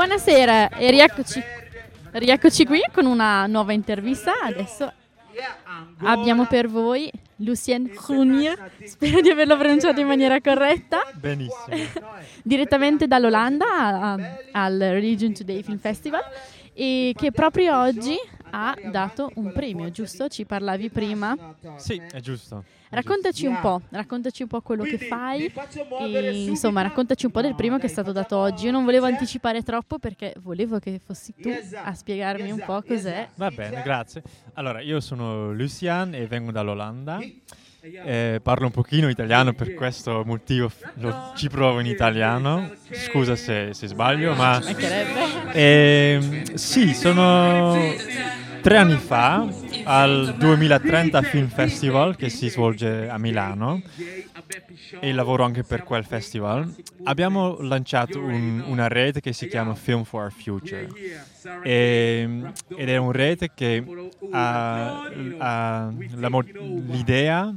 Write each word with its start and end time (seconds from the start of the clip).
Buonasera 0.00 0.68
e 0.76 0.90
rieccoci, 0.90 1.42
rieccoci 2.12 2.66
qui 2.66 2.82
con 2.92 3.06
una 3.06 3.46
nuova 3.46 3.72
intervista. 3.72 4.34
Adesso 4.42 4.92
abbiamo 6.02 6.44
per 6.44 6.68
voi 6.68 7.10
Lucien 7.36 7.84
Grunier, 7.84 8.72
spero 8.84 9.22
di 9.22 9.30
averlo 9.30 9.56
pronunciato 9.56 9.98
in 9.98 10.06
maniera 10.06 10.38
corretta. 10.42 10.98
Benissimo. 11.14 11.64
Direttamente 12.42 13.06
dall'Olanda 13.06 13.64
a- 13.74 14.16
al 14.52 14.76
Religion 14.76 15.32
Today 15.32 15.62
Film 15.62 15.78
Festival 15.78 16.20
e 16.74 17.14
che 17.16 17.32
proprio 17.32 17.80
oggi 17.80 18.16
ha 18.50 18.76
dato 18.90 19.30
un 19.34 19.52
premio, 19.52 19.90
giusto? 19.90 20.28
Ci 20.28 20.44
parlavi 20.44 20.90
prima. 20.90 21.36
Sì, 21.76 22.00
è 22.10 22.20
giusto. 22.20 22.64
Raccontaci 22.88 23.46
un 23.46 23.58
po', 23.60 23.82
raccontaci 23.90 24.42
un 24.42 24.48
po' 24.48 24.60
quello 24.60 24.84
che 24.84 24.98
fai 24.98 25.52
e 26.00 26.44
insomma 26.46 26.82
raccontaci 26.82 27.26
un 27.26 27.32
po' 27.32 27.40
del 27.40 27.54
primo 27.54 27.78
che 27.78 27.86
è 27.86 27.88
stato 27.88 28.12
dato 28.12 28.36
oggi. 28.36 28.66
Io 28.66 28.72
non 28.72 28.84
volevo 28.84 29.06
anticipare 29.06 29.62
troppo 29.62 29.98
perché 29.98 30.34
volevo 30.40 30.78
che 30.78 31.00
fossi 31.04 31.34
tu 31.34 31.50
a 31.82 31.94
spiegarmi 31.94 32.50
un 32.52 32.62
po' 32.64 32.82
cos'è. 32.86 33.28
Va 33.34 33.50
bene, 33.50 33.82
grazie. 33.82 34.22
Allora, 34.54 34.80
io 34.80 35.00
sono 35.00 35.52
Lucian 35.52 36.14
e 36.14 36.26
vengo 36.26 36.52
dall'Olanda. 36.52 37.18
Eh, 38.04 38.40
parlo 38.42 38.66
un 38.66 38.72
pochino 38.72 39.08
italiano 39.08 39.52
per 39.52 39.74
questo 39.74 40.22
motivo 40.24 40.70
lo- 40.94 41.32
ci 41.36 41.48
provo 41.48 41.80
in 41.80 41.86
italiano. 41.86 42.70
Scusa 42.90 43.36
se, 43.36 43.74
se 43.74 43.86
sbaglio, 43.86 44.34
ma. 44.34 44.60
Ehm, 45.52 46.54
sì, 46.54 46.94
sono 46.94 47.78
tre 48.60 48.76
anni 48.78 48.96
fa 48.96 49.46
al 49.84 50.34
2030 50.36 51.22
Film 51.22 51.48
Festival 51.48 52.16
che 52.16 52.28
si 52.28 52.48
svolge 52.48 53.08
a 53.08 53.16
Milano 53.18 53.80
e 55.00 55.12
lavoro 55.12 55.44
anche 55.44 55.62
per 55.62 55.84
quel 55.84 56.04
festival. 56.04 56.74
Abbiamo 57.04 57.58
lanciato 57.60 58.18
un- 58.20 58.62
una 58.66 58.88
rete 58.88 59.20
che 59.20 59.32
si 59.32 59.46
chiama 59.48 59.74
Film 59.74 60.02
for 60.04 60.22
Our 60.24 60.32
Future 60.32 60.88
E- 61.62 62.40
ed 62.76 62.88
è 62.88 62.96
un 62.96 63.12
rete 63.12 63.50
che 63.54 63.84
ha, 64.32 65.02
ha 65.38 65.92
l'idea 66.90 67.54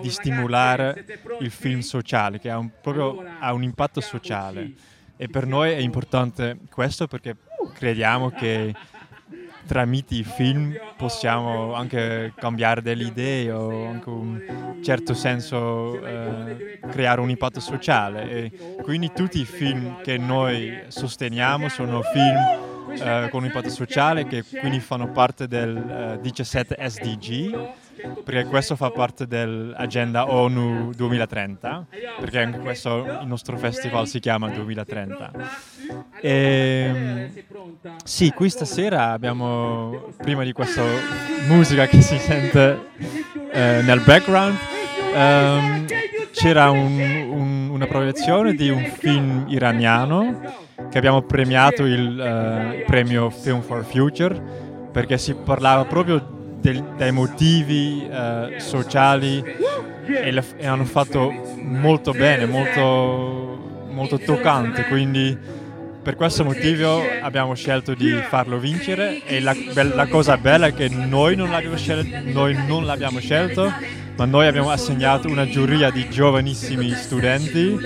di 0.00 0.10
stimolare 0.10 1.04
il 1.40 1.50
film 1.50 1.80
sociale, 1.80 2.38
che 2.38 2.50
ha 2.50 2.58
un, 2.58 2.70
proprio 2.80 3.24
ha 3.38 3.52
un 3.52 3.62
impatto 3.62 4.00
sociale. 4.00 4.72
E 5.16 5.28
per 5.28 5.46
noi 5.46 5.72
è 5.72 5.78
importante 5.78 6.58
questo 6.70 7.06
perché 7.06 7.36
crediamo 7.74 8.30
che 8.30 8.74
tramite 9.66 10.14
i 10.14 10.24
film 10.24 10.74
possiamo 10.96 11.74
anche 11.74 12.32
cambiare 12.36 12.80
delle 12.80 13.04
idee 13.04 13.50
o 13.50 13.86
anche 13.86 14.08
un 14.08 14.78
certo 14.82 15.12
senso 15.14 16.02
eh, 16.04 16.80
creare 16.90 17.20
un 17.20 17.30
impatto 17.30 17.60
sociale. 17.60 18.30
E 18.30 18.52
quindi 18.82 19.12
tutti 19.14 19.40
i 19.40 19.44
film 19.44 20.00
che 20.02 20.16
noi 20.16 20.84
sosteniamo 20.88 21.68
sono 21.68 22.00
film 22.02 22.67
eh, 23.00 23.28
con 23.30 23.40
un 23.40 23.46
impatto 23.46 23.68
sociale 23.70 24.26
che 24.26 24.44
quindi 24.44 24.80
fanno 24.80 25.10
parte 25.10 25.46
del 25.48 25.76
eh, 25.76 26.18
17 26.20 26.76
SDG 26.88 27.68
perché 28.24 28.44
questo 28.44 28.76
fa 28.76 28.90
parte 28.90 29.26
dell'agenda 29.26 30.30
ONU 30.30 30.92
2030 30.94 31.86
perché 32.20 32.40
anche 32.40 32.58
questo 32.60 33.04
il 33.22 33.26
nostro 33.26 33.56
festival 33.58 34.06
si 34.06 34.20
chiama 34.20 34.48
2030 34.50 35.30
e, 36.20 37.30
sì 38.04 38.30
qui 38.32 38.50
stasera 38.50 39.10
abbiamo 39.12 40.12
prima 40.16 40.44
di 40.44 40.52
questa 40.52 40.82
musica 41.48 41.86
che 41.86 42.00
si 42.00 42.18
sente 42.18 42.86
eh, 43.50 43.80
nel 43.82 44.00
background. 44.04 44.56
Ehm, 45.14 45.86
c'era 46.32 46.70
un- 46.70 47.00
un- 47.30 47.68
una 47.70 47.86
proiezione 47.86 48.54
di 48.54 48.68
un 48.68 48.84
film 48.84 49.46
iraniano 49.48 50.66
che 50.90 50.98
abbiamo 50.98 51.22
premiato 51.22 51.84
il 51.84 52.18
eh, 52.20 52.84
premio 52.86 53.30
Film 53.30 53.60
for 53.60 53.84
Future 53.84 54.40
perché 54.92 55.18
si 55.18 55.34
parlava 55.34 55.84
proprio 55.84 56.36
del- 56.60 56.82
dei 56.96 57.12
motivi 57.12 58.06
eh, 58.10 58.54
sociali 58.58 59.42
e, 60.06 60.30
le- 60.30 60.44
e 60.56 60.66
hanno 60.66 60.84
fatto 60.84 61.30
molto 61.62 62.12
bene, 62.12 62.46
molto, 62.46 63.86
molto 63.90 64.18
toccante, 64.18 64.84
quindi 64.86 65.36
per 66.02 66.16
questo 66.16 66.42
motivo 66.42 67.02
abbiamo 67.20 67.52
scelto 67.54 67.92
di 67.92 68.10
farlo 68.28 68.58
vincere 68.58 69.22
e 69.26 69.40
la, 69.40 69.54
be- 69.74 69.94
la 69.94 70.06
cosa 70.06 70.38
bella 70.38 70.68
è 70.68 70.74
che 70.74 70.88
noi 70.88 71.36
non, 71.36 71.50
l'abbiamo 71.50 71.76
scel- 71.76 72.22
noi 72.32 72.56
non 72.66 72.86
l'abbiamo 72.86 73.18
scelto, 73.20 73.70
ma 74.16 74.24
noi 74.24 74.46
abbiamo 74.46 74.70
assegnato 74.70 75.28
una 75.28 75.46
giuria 75.46 75.90
di 75.90 76.08
giovanissimi 76.08 76.90
studenti 76.92 77.78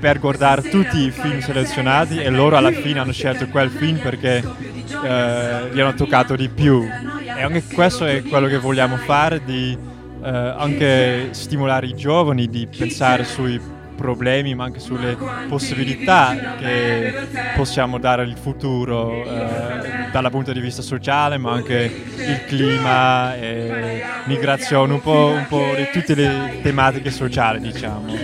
per 0.00 0.18
guardare 0.18 0.62
tutti 0.62 0.98
i 0.98 1.10
film 1.10 1.40
selezionati 1.40 2.18
e 2.18 2.30
loro 2.30 2.56
alla 2.56 2.72
fine 2.72 2.98
hanno 3.00 3.12
scelto 3.12 3.46
quel 3.48 3.68
film 3.68 3.98
perché 3.98 4.38
eh, 4.38 5.68
gli 5.72 5.78
hanno 5.78 5.94
toccato 5.94 6.34
di 6.34 6.48
più. 6.48 6.82
E 6.82 7.42
anche 7.42 7.62
questo 7.72 8.06
è 8.06 8.22
quello 8.22 8.48
che 8.48 8.58
vogliamo 8.58 8.96
fare, 8.96 9.42
di 9.44 9.76
eh, 10.22 10.28
anche 10.28 11.28
stimolare 11.32 11.86
i 11.86 11.94
giovani 11.94 12.48
di 12.48 12.66
pensare 12.66 13.24
sui 13.24 13.60
problemi 14.00 14.54
ma 14.54 14.64
anche 14.64 14.80
sulle 14.80 15.14
possibilità 15.46 16.56
che 16.58 17.12
possiamo 17.54 17.98
dare 17.98 18.22
al 18.22 18.34
futuro 18.34 19.22
eh, 19.24 20.08
dal 20.10 20.30
punto 20.30 20.54
di 20.54 20.60
vista 20.60 20.80
sociale 20.80 21.36
ma 21.36 21.52
anche 21.52 22.04
il 22.16 22.44
clima 22.46 23.36
e 23.36 24.02
migrazione 24.24 24.94
un 24.94 25.02
po', 25.02 25.34
un 25.36 25.46
po' 25.46 25.74
di 25.76 25.86
tutte 25.92 26.14
le 26.14 26.60
tematiche 26.62 27.10
sociali 27.10 27.60
diciamo. 27.60 28.16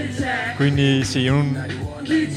Quindi 0.57 1.05
sì 1.05 1.29
un 1.29 1.63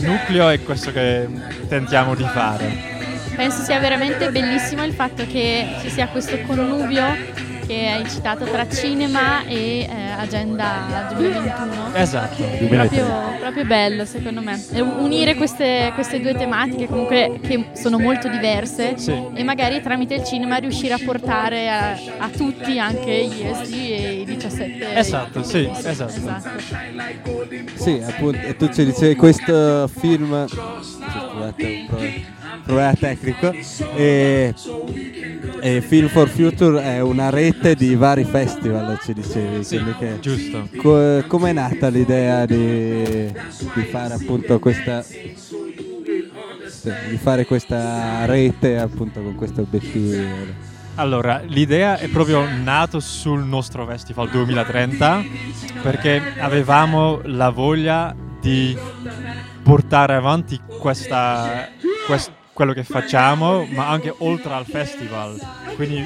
nucleo 0.01 0.49
è 0.49 0.61
questo 0.61 0.91
che 0.91 1.27
tentiamo 1.69 2.15
di 2.15 2.23
fare. 2.23 2.97
Penso 3.37 3.63
sia 3.63 3.79
veramente 3.79 4.29
bellissimo 4.31 4.83
il 4.83 4.91
fatto 4.91 5.25
che 5.25 5.65
ci 5.81 5.89
sia 5.89 6.09
questo 6.09 6.37
connubio 6.45 7.47
che 7.69 7.87
hai 7.87 8.09
citato 8.09 8.45
tra 8.45 8.67
cinema 8.67 9.45
e 9.45 9.81
eh, 9.81 9.87
Agenda 10.17 11.07
2021. 11.15 11.93
esatto 11.93 12.43
Proprio, 12.67 13.05
proprio 13.39 13.65
bello 13.65 14.05
secondo 14.05 14.41
me. 14.41 14.59
E 14.73 14.81
unire 14.81 15.35
queste, 15.35 15.91
queste 15.93 16.19
due 16.19 16.33
tematiche 16.33 16.87
comunque 16.87 17.39
che 17.43 17.69
sono 17.73 17.99
molto 17.99 18.27
diverse 18.27 18.97
Sì. 18.97 19.13
e 19.35 19.43
magari 19.43 19.81
tramite 19.81 20.15
il 20.15 20.23
cinema 20.23 20.55
riuscire 20.57 20.95
a 20.95 20.99
portare 21.03 21.69
a, 21.69 21.91
a 22.17 22.29
tutti 22.35 22.79
anche 22.79 23.27
gli 23.27 23.41
ESG 23.45 23.73
e 23.75 24.11
i 24.21 24.25
17. 24.25 24.95
Esatto, 24.95 25.43
sì, 25.43 25.69
esatto. 25.71 26.11
Sì, 27.75 28.01
appunto, 28.03 28.39
e 28.47 28.55
tu 28.55 28.67
ci 28.73 28.83
dicevi 28.85 29.15
questo 29.15 29.87
film, 29.87 30.47
scusate, 30.47 31.65
un 31.65 31.85
pro- 31.87 32.37
problema 32.63 32.93
tecnico, 32.93 33.53
e, 33.95 34.53
e 35.61 35.81
Film 35.81 36.07
for 36.07 36.29
Future 36.29 36.81
è 36.81 36.99
una 37.01 37.29
rete 37.29 37.75
di 37.75 37.95
vari 37.95 38.23
festival, 38.23 38.99
ci 39.01 39.13
dicevi. 39.13 39.63
Sì, 39.63 39.81
che- 39.97 40.19
giusto 40.19 40.67
co- 40.77 41.23
com'è 41.27 41.51
nata 41.53 41.87
l'idea 41.89 42.45
di, 42.45 43.03
di 43.73 43.81
fare 43.89 44.13
appunto 44.13 44.59
questa 44.59 45.03
di 47.09 47.17
fare 47.17 47.45
questa 47.45 48.25
rete 48.25 48.77
appunto 48.77 49.21
con 49.21 49.35
questo 49.35 49.61
obiettivo? 49.61 50.21
Allora, 50.95 51.41
l'idea 51.45 51.97
è 51.97 52.07
proprio 52.07 52.45
nato 52.61 52.99
sul 52.99 53.43
nostro 53.43 53.85
Festival 53.85 54.29
2030 54.29 55.23
perché 55.81 56.21
avevamo 56.39 57.21
la 57.23 57.49
voglia 57.49 58.13
di 58.41 58.77
portare 59.63 60.15
avanti 60.15 60.59
questa, 60.79 61.69
quest- 62.05 62.31
quello 62.59 62.73
che 62.73 62.83
facciamo, 62.83 63.65
ma 63.67 63.87
anche 63.87 64.13
oltre 64.17 64.51
al 64.51 64.65
festival. 64.65 65.39
Quindi 65.75 66.05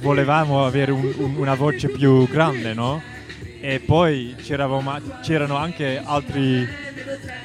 volevamo 0.00 0.64
avere 0.64 0.92
un- 0.92 1.12
un- 1.18 1.34
una 1.36 1.54
voce 1.54 1.88
più 1.88 2.26
grande, 2.26 2.72
no? 2.72 3.02
E 3.60 3.78
poi 3.78 4.34
c'erano 4.40 5.56
anche 5.58 6.00
altri 6.02 6.66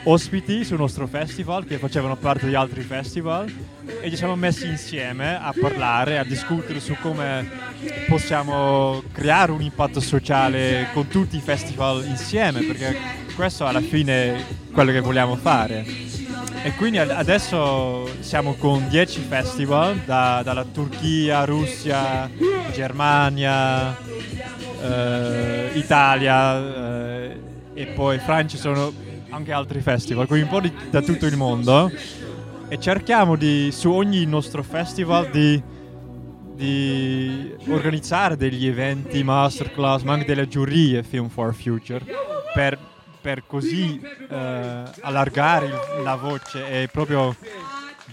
ospiti 0.04 0.64
sul 0.64 0.78
nostro 0.78 1.06
festival 1.06 1.66
che 1.66 1.78
facevano 1.78 2.16
parte 2.16 2.48
di 2.48 2.56
altri 2.56 2.84
festival 2.84 3.54
e 4.02 4.10
ci 4.10 4.16
siamo 4.16 4.38
messi 4.38 4.68
insieme 4.68 5.36
a 5.36 5.54
parlare, 5.60 6.18
a 6.18 6.24
discutere 6.24 6.80
su 6.80 6.96
come 7.02 7.50
possiamo 8.08 9.04
creare 9.12 9.52
un 9.52 9.62
impatto 9.62 10.00
sociale 10.00 10.88
con 10.94 11.10
tutti 11.10 11.36
i 11.36 11.42
festival 11.42 12.06
insieme, 12.06 12.62
perché 12.62 12.96
questo 13.36 13.66
alla 13.66 13.82
fine 13.82 14.36
è 14.36 14.44
quello 14.72 14.94
che 14.94 15.02
vogliamo 15.02 15.36
fare. 15.36 16.22
E 16.66 16.72
quindi 16.76 16.98
ad- 16.98 17.10
adesso 17.10 18.08
siamo 18.22 18.54
con 18.54 18.88
10 18.88 19.20
festival, 19.20 19.98
da- 20.06 20.42
dalla 20.44 20.64
Turchia, 20.64 21.44
Russia, 21.44 22.30
Germania, 22.72 23.98
eh, 24.82 25.72
Italia 25.74 26.60
eh, 27.30 27.40
e 27.74 27.86
poi 27.88 28.18
Francia, 28.20 28.56
ci 28.56 28.62
sono 28.62 28.94
anche 29.30 29.52
altri 29.52 29.82
festival, 29.82 30.26
quindi 30.28 30.46
un 30.46 30.52
po' 30.52 30.62
di- 30.62 30.72
da 30.90 31.02
tutto 31.02 31.26
il 31.26 31.36
mondo. 31.36 31.92
E 32.70 32.80
cerchiamo 32.80 33.36
di, 33.36 33.70
su 33.72 33.92
ogni 33.92 34.26
nostro 34.26 34.64
festival 34.64 35.30
di, 35.30 35.62
di 36.56 37.54
organizzare 37.68 38.38
degli 38.38 38.66
eventi, 38.68 39.22
masterclass, 39.22 40.04
ma 40.04 40.14
anche 40.14 40.26
delle 40.26 40.48
giurie 40.48 41.04
Film 41.04 41.28
for 41.28 41.54
Future 41.54 42.04
per, 42.54 42.80
per 43.24 43.44
così 43.48 44.02
eh, 44.30 44.84
allargare 45.00 45.70
la 46.04 46.16
voce 46.16 46.82
e 46.82 46.90
proprio 46.92 47.34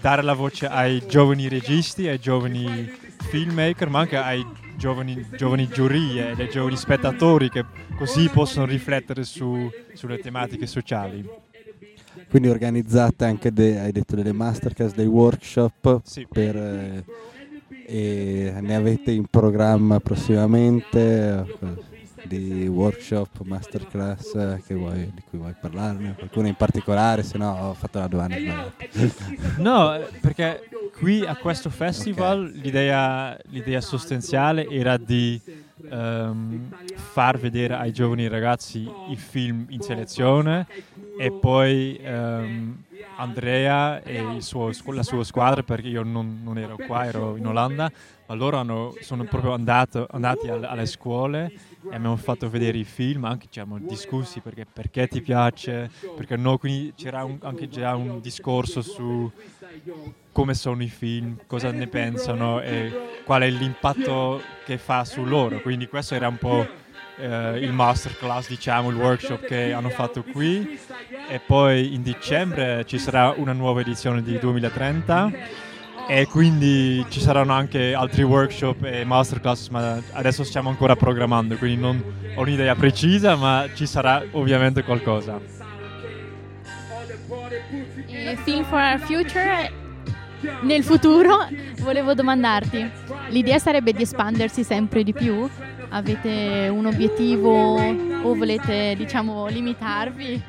dare 0.01 0.23
la 0.23 0.35
voce 0.35 0.67
ai 0.69 1.03
giovani 1.09 1.49
registi, 1.49 2.07
ai 2.07 2.21
giovani 2.21 2.89
filmmaker, 3.29 3.89
ma 3.89 3.99
anche 3.99 4.17
ai 4.17 4.47
giovani, 4.77 5.27
giovani 5.37 5.69
giurie, 5.69 6.31
ai 6.31 6.49
giovani 6.49 6.77
spettatori 6.77 7.51
che 7.51 7.65
così 7.97 8.29
possono 8.29 8.67
riflettere 8.67 9.25
su, 9.25 9.69
sulle 9.95 10.19
tematiche 10.19 10.67
sociali. 10.69 11.29
Quindi 12.29 12.49
organizzate 12.49 13.25
anche, 13.25 13.53
de, 13.53 13.81
hai 13.81 13.91
detto, 13.91 14.15
delle 14.15 14.33
masterclass, 14.33 14.95
dei 14.95 15.07
workshop 15.07 16.03
Sì. 16.05 16.25
per, 16.31 16.57
eh, 16.57 17.05
e 17.87 18.55
ne 18.61 18.75
avete 18.77 19.11
in 19.11 19.27
programma 19.29 19.99
prossimamente 19.99 21.45
di 22.23 22.67
workshop, 22.67 23.41
masterclass 23.45 24.35
eh, 24.35 24.63
che 24.67 24.75
vuoi- 24.75 25.11
di 25.15 25.23
cui 25.29 25.39
vuoi 25.39 25.55
parlarne? 25.59 26.15
Qualcuno 26.17 26.47
in 26.49 26.55
particolare? 26.55 27.23
Se 27.23 27.39
no 27.39 27.51
ho 27.69 27.75
fatto 27.75 27.99
la 27.99 28.07
domanda 28.09 28.37
sbagliata. 28.37 29.59
No, 29.59 29.95
eh, 29.95 30.09
perché 30.21 30.63
qui 30.99 31.25
a 31.25 31.37
questo 31.37 31.71
festival 31.71 32.51
l'idea, 32.55 33.37
l'idea 33.49 33.81
sostanziale 33.81 34.69
era 34.69 34.97
di 34.97 35.41
ehm, 35.91 36.69
far 36.95 37.39
vedere 37.39 37.75
ai 37.75 37.93
giovani 37.93 38.29
ragazzi 38.29 38.89
i 39.09 39.17
film 39.17 39.67
in 39.71 39.81
selezione 39.81 40.67
e 41.19 41.31
poi 41.33 41.99
ehm, 42.03 42.83
Andrea 43.21 44.03
e 44.03 44.37
suo 44.41 44.71
la 44.93 45.03
sua 45.03 45.25
squadra, 45.25 45.63
perché 45.63 45.89
io 45.89 46.03
non, 46.03 46.41
non 46.43 46.57
ero 46.59 46.77
qua, 46.77 47.05
ero 47.05 47.37
in 47.37 47.47
Olanda, 47.47 47.91
ma 48.27 48.35
loro 48.35 48.57
hanno- 48.57 48.95
sono 49.01 49.25
proprio 49.25 49.53
andato- 49.53 50.07
andati 50.11 50.49
al- 50.49 50.65
alle 50.65 50.87
scuole 50.87 51.53
e 51.91 51.95
abbiamo 51.95 52.17
fatto 52.17 52.49
vedere 52.49 52.79
i 52.79 52.85
film, 52.85 53.25
anche 53.27 53.47
siamo 53.51 53.79
discussi 53.79 54.41
perché, 54.41 54.65
perché 54.71 55.07
ti 55.07 55.21
piace, 55.21 55.91
perché 56.17 56.37
no, 56.37 56.57
quindi 56.57 56.93
c'era 56.97 57.23
un- 57.25 57.39
anche 57.43 57.69
già 57.69 57.95
un 57.95 58.21
discorso 58.21 58.81
su 58.81 59.31
come 60.33 60.55
sono 60.55 60.83
i 60.83 60.89
film, 60.89 61.37
cosa 61.47 61.71
ne 61.73 61.87
pensano 61.89 62.61
e 62.63 63.21
qual 63.25 63.43
è 63.43 63.51
l'impatto 63.51 64.41
che 64.65 64.79
fa 64.79 65.05
su 65.05 65.25
loro. 65.25 65.61
Quindi 65.61 65.87
questo 65.89 66.15
era 66.15 66.29
un 66.29 66.39
po' 66.39 66.67
eh, 67.21 67.59
il 67.59 67.73
masterclass, 67.73 68.49
diciamo, 68.49 68.91
il 68.91 68.97
workshop 68.97 69.45
che 69.45 69.73
hanno 69.73 69.91
fatto 69.91 70.23
qui 70.23 70.79
e 71.29 71.41
poi 71.45 71.95
in 71.95 72.03
dicembre 72.03 72.85
ci 72.87 72.99
sarà 72.99 73.35
una 73.37 73.53
nuova 73.53 73.81
edizione 73.81 74.23
di 74.23 74.39
2030 74.39 75.33
e 76.09 76.27
quindi 76.27 77.05
ci 77.09 77.21
saranno 77.21 77.53
anche 77.53 77.95
altri 77.95 78.23
workshop 78.23 78.83
e 78.85 79.05
masterclass, 79.05 79.69
ma 79.69 80.01
adesso 80.13 80.43
stiamo 80.43 80.69
ancora 80.69 80.97
programmando, 80.97 81.57
quindi 81.57 81.81
non 81.81 82.03
ho 82.35 82.41
un'idea 82.41 82.75
precisa, 82.75 83.37
ma 83.37 83.67
ci 83.75 83.87
sarà 83.87 84.25
ovviamente 84.33 84.83
qualcosa. 84.83 85.39
Film 88.45 88.65
for 88.65 88.79
Our 88.79 88.99
Future, 88.99 89.73
nel 90.63 90.83
futuro, 90.83 91.47
volevo 91.79 92.15
domandarti, 92.15 92.91
l'idea 93.29 93.59
sarebbe 93.59 93.93
di 93.93 94.03
espandersi 94.03 94.65
sempre 94.65 95.03
di 95.03 95.13
più? 95.13 95.49
Avete 95.91 96.69
un 96.71 96.87
obiettivo 96.87 97.77
o 97.81 98.35
volete, 98.35 98.95
diciamo, 98.97 99.47
limitarvi? 99.49 100.43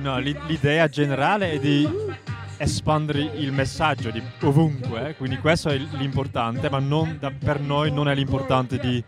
No, 0.00 0.18
l'i- 0.18 0.36
l'idea 0.46 0.88
generale 0.88 1.52
è 1.52 1.58
di 1.60 1.88
espandere 2.56 3.20
il 3.20 3.52
messaggio 3.52 4.10
di 4.10 4.22
ovunque, 4.42 5.10
eh, 5.10 5.14
quindi 5.16 5.38
questo 5.38 5.68
è 5.68 5.76
l'importante, 5.76 6.68
ma 6.68 6.80
da- 7.18 7.30
per 7.30 7.60
noi 7.60 7.92
non 7.92 8.08
è 8.08 8.14
l'importante 8.14 8.78
di 8.78 9.02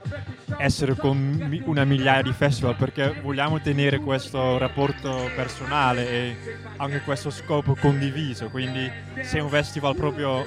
essere 0.59 0.95
con 0.95 1.61
una 1.65 1.85
migliaia 1.85 2.23
di 2.23 2.33
festival, 2.33 2.77
perché 2.77 3.19
vogliamo 3.23 3.61
tenere 3.61 3.99
questo 3.99 4.59
rapporto 4.59 5.31
personale 5.35 6.09
e 6.09 6.37
anche 6.77 7.01
questo 7.01 7.31
scopo 7.31 7.75
condiviso, 7.75 8.49
quindi 8.49 8.89
se 9.23 9.41
un 9.41 9.49
festival 9.49 9.97
proprio 9.97 10.45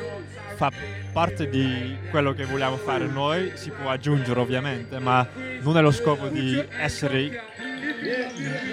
fa 0.60 0.74
parte 1.14 1.48
di 1.48 1.96
quello 2.10 2.34
che 2.34 2.44
vogliamo 2.44 2.76
fare 2.76 3.08
noi, 3.08 3.54
si 3.56 3.70
può 3.70 3.90
aggiungere 3.90 4.42
ovviamente, 4.42 5.00
ma 5.00 5.26
non 5.62 5.78
è 5.78 5.82
lo 5.82 5.92
scopo 5.92 6.28
di 6.28 6.62
essere 6.82 7.22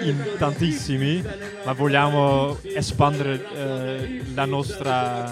in, 0.03 0.21
tantissimi, 0.37 1.23
ma 1.63 1.71
vogliamo 1.71 2.59
espandere 2.63 3.41
eh, 3.55 4.21
la 4.33 4.43
nostra 4.43 5.31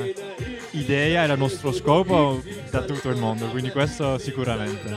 idea 0.71 1.25
e 1.25 1.31
il 1.33 1.37
nostro 1.37 1.73
scopo 1.73 2.41
da 2.69 2.83
tutto 2.83 3.09
il 3.09 3.17
mondo, 3.17 3.47
quindi 3.49 3.69
questo 3.71 4.17
sicuramente. 4.17 4.95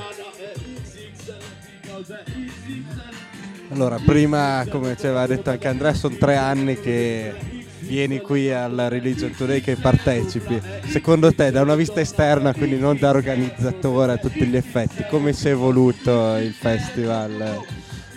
Allora, 3.71 3.99
prima, 3.99 4.65
come 4.71 4.97
ci 4.97 5.07
aveva 5.07 5.27
detto 5.27 5.51
anche 5.51 5.67
Andrea, 5.67 5.93
sono 5.93 6.15
tre 6.15 6.37
anni 6.37 6.79
che 6.79 7.58
vieni 7.88 8.20
qui 8.20 8.52
al 8.52 8.87
Religion 8.90 9.35
Today 9.35 9.61
che 9.62 9.76
partecipi. 9.76 10.61
Secondo 10.87 11.32
te, 11.35 11.50
da 11.50 11.62
una 11.62 11.75
vista 11.75 12.00
esterna, 12.00 12.52
quindi 12.52 12.79
non 12.79 12.99
da 12.99 13.08
organizzatore 13.11 14.12
a 14.12 14.17
tutti 14.19 14.44
gli 14.46 14.56
effetti, 14.56 15.05
come 15.08 15.32
si 15.32 15.49
è 15.49 15.52
evoluto 15.52 16.37
il 16.37 16.52
festival? 16.52 17.64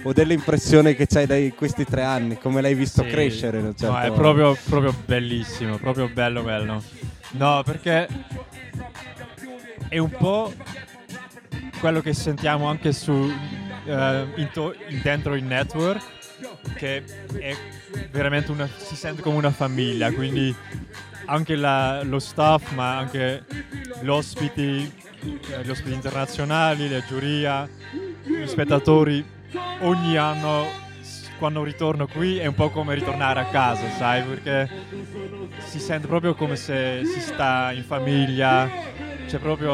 O 0.03 0.13
delle 0.13 0.33
impressioni 0.33 0.95
che 0.95 1.07
c'hai 1.07 1.25
da 1.25 1.37
questi 1.55 1.85
tre 1.85 2.03
anni, 2.03 2.37
come 2.37 2.61
l'hai 2.61 2.73
visto 2.75 3.03
Sì. 3.03 3.09
crescere? 3.09 3.61
certo 3.61 3.91
No, 3.91 3.99
è 3.99 4.11
proprio, 4.11 4.57
proprio 4.67 4.93
bellissimo, 5.05 5.77
proprio 5.77 6.09
bello 6.09 6.41
bello. 6.41 6.83
No, 7.31 7.61
perché 7.63 8.07
è 9.87 9.97
un 9.99 10.09
po' 10.09 10.51
quello 11.79 12.01
che 12.01 12.13
sentiamo 12.13 12.65
anche 12.67 12.91
su 12.91 13.31
eh, 13.85 14.25
in- 14.35 14.49
dentro 15.01 15.35
il 15.35 15.43
network, 15.43 16.01
che 16.75 17.03
è 17.39 17.55
veramente 18.11 18.51
una, 18.51 18.69
si 18.77 18.95
sente 18.95 19.21
come 19.21 19.37
una 19.37 19.51
famiglia, 19.51 20.11
quindi 20.11 20.53
anche 21.25 21.55
la- 21.55 22.03
lo 22.03 22.19
staff, 22.19 22.71
ma 22.73 22.97
anche 22.97 23.43
gli 24.01 24.07
ospiti, 24.07 24.91
eh, 25.21 25.63
gli 25.63 25.69
ospiti 25.69 25.93
internazionali, 25.93 26.89
la 26.89 27.03
giuria, 27.05 27.67
gli 28.23 28.45
spettatori, 28.45 29.23
ogni 29.81 30.17
anno 30.17 30.79
quando 31.37 31.63
ritorno 31.63 32.05
qui 32.05 32.37
è 32.37 32.45
un 32.45 32.53
po' 32.53 32.69
come 32.69 32.93
ritornare 32.93 33.39
a 33.39 33.45
casa, 33.45 33.89
sai, 33.97 34.21
perché 34.21 34.69
si 35.65 35.79
sente 35.79 36.05
proprio 36.05 36.35
come 36.35 36.55
se 36.55 37.01
si 37.03 37.19
sta 37.19 37.71
in 37.71 37.83
famiglia, 37.83 38.69
c'è 39.27 39.39
proprio 39.39 39.71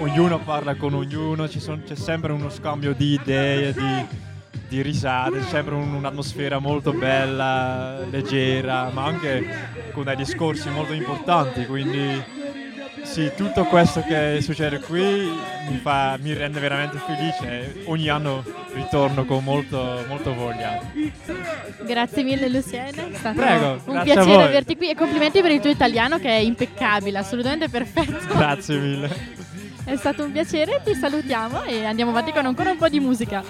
ognuno 0.00 0.38
parla 0.38 0.76
con 0.76 0.94
ognuno, 0.94 1.48
c'è 1.48 1.94
sempre 1.96 2.30
uno 2.30 2.50
scambio 2.50 2.92
di 2.94 3.14
idee, 3.14 3.72
di, 3.72 4.06
di 4.72 4.80
risate, 4.80 5.42
sempre 5.42 5.74
un- 5.74 5.92
un'atmosfera 5.92 6.58
molto 6.58 6.94
bella, 6.94 7.98
leggera, 8.10 8.88
ma 8.90 9.04
anche 9.04 9.90
con 9.92 10.04
dei 10.04 10.16
discorsi 10.16 10.70
molto 10.70 10.94
importanti, 10.94 11.66
quindi 11.66 12.24
sì, 13.02 13.30
tutto 13.36 13.64
questo 13.64 14.02
che 14.02 14.38
succede 14.40 14.78
qui 14.80 15.30
mi, 15.68 15.76
fa- 15.82 16.16
mi 16.22 16.32
rende 16.32 16.58
veramente 16.58 16.96
felice 17.04 17.82
ogni 17.84 18.08
anno 18.08 18.42
ritorno 18.72 19.26
con 19.26 19.44
molto, 19.44 20.02
molto 20.08 20.32
voglia. 20.32 20.80
Grazie 21.84 22.22
mille 22.22 22.48
Luciene, 22.48 23.10
è 23.12 23.16
stato 23.16 23.40
Prego, 23.40 23.82
un 23.84 24.00
piacere 24.02 24.42
averti 24.44 24.76
qui 24.78 24.88
e 24.88 24.94
complimenti 24.94 25.42
per 25.42 25.50
il 25.50 25.60
tuo 25.60 25.70
italiano 25.70 26.18
che 26.18 26.28
è 26.28 26.40
impeccabile, 26.40 27.18
assolutamente 27.18 27.68
perfetto. 27.68 28.34
Grazie 28.34 28.78
mille. 28.78 29.40
È 29.84 29.96
stato 29.96 30.22
un 30.22 30.30
piacere, 30.30 30.80
ti 30.84 30.94
salutiamo 30.94 31.64
e 31.64 31.84
andiamo 31.84 32.12
avanti 32.12 32.30
con 32.32 32.46
ancora 32.46 32.70
un 32.70 32.76
po' 32.78 32.88
di 32.88 33.00
musica. 33.00 33.42